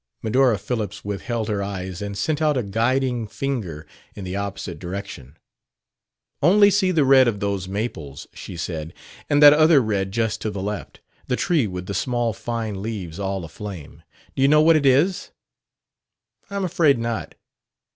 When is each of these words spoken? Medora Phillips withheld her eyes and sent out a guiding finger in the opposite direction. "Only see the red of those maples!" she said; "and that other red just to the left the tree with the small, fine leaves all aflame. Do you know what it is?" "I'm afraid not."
Medora 0.23 0.57
Phillips 0.57 1.05
withheld 1.05 1.47
her 1.47 1.61
eyes 1.61 2.01
and 2.01 2.17
sent 2.17 2.41
out 2.41 2.57
a 2.57 2.63
guiding 2.63 3.27
finger 3.27 3.85
in 4.15 4.23
the 4.23 4.35
opposite 4.35 4.79
direction. 4.79 5.37
"Only 6.41 6.71
see 6.71 6.89
the 6.89 7.05
red 7.05 7.27
of 7.27 7.39
those 7.39 7.67
maples!" 7.67 8.25
she 8.33 8.57
said; 8.57 8.95
"and 9.29 9.43
that 9.43 9.53
other 9.53 9.79
red 9.79 10.11
just 10.11 10.41
to 10.41 10.49
the 10.49 10.59
left 10.59 11.01
the 11.27 11.35
tree 11.35 11.67
with 11.67 11.85
the 11.85 11.93
small, 11.93 12.33
fine 12.33 12.81
leaves 12.81 13.19
all 13.19 13.45
aflame. 13.45 14.01
Do 14.35 14.41
you 14.41 14.47
know 14.47 14.63
what 14.63 14.75
it 14.75 14.87
is?" 14.87 15.29
"I'm 16.49 16.63
afraid 16.65 16.97
not." 16.97 17.35